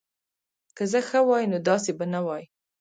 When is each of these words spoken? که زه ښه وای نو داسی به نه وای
که 0.75 0.83
زه 0.91 0.99
ښه 1.07 1.19
وای 1.27 1.45
نو 1.51 1.57
داسی 1.67 1.91
به 1.97 2.05
نه 2.13 2.19
وای 2.25 2.43